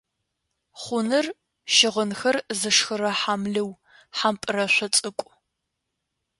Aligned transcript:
Хъуныр- 0.81 1.25
щыгъынхэр 1.73 2.37
зышхырэ 2.59 3.11
хьамлыу, 3.19 3.71
хьампӏырэшъо 4.17 4.87
цӏыкӏу. 4.95 5.31